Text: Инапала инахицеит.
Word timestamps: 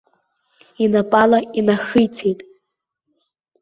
Инапала 0.83 1.39
инахицеит. 1.59 2.39